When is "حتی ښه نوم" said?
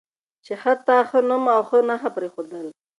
0.63-1.43